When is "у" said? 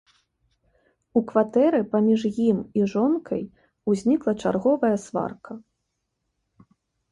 1.19-1.21